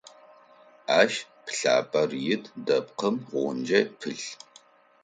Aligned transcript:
Ащ 0.99 1.13
пылъапӏэр 1.43 2.11
ит, 2.33 2.43
дэпкъым 2.65 3.15
гъунджэ 3.29 3.81
пылъ. 3.99 4.27